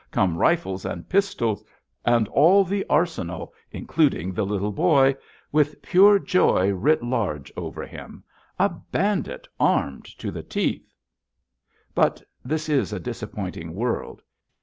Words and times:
Come 0.09 0.35
rifles 0.39 0.83
and 0.83 1.07
pistols 1.07 1.63
and 2.03 2.27
all 2.29 2.63
the 2.63 2.83
arsenal, 2.89 3.53
including 3.69 4.33
the 4.33 4.47
Little 4.47 4.71
Boy, 4.71 5.15
with 5.51 5.79
pure 5.83 6.17
joy 6.17 6.71
writ 6.71 7.03
large 7.03 7.51
over 7.55 7.85
him! 7.85 8.23
A 8.57 8.67
bandit, 8.67 9.47
armed 9.59 10.05
to 10.17 10.31
the 10.31 10.41
teeth! 10.41 10.91
But 11.93 12.23
this 12.43 12.67
is 12.67 12.91
a 12.91 12.99
disappointing 12.99 13.75
world. 13.75 14.23